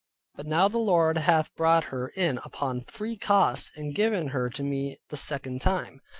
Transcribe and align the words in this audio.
But 0.33 0.47
now 0.47 0.67
the 0.67 0.79
Lord 0.79 1.19
hath 1.19 1.53
brought 1.53 1.83
her 1.93 2.07
in 2.17 2.39
upon 2.43 2.85
free 2.85 3.15
cost, 3.15 3.71
and 3.77 3.93
given 3.93 4.29
her 4.29 4.49
to 4.49 4.63
me 4.63 4.97
the 5.09 5.15
second 5.17 5.61
time. 5.61 6.01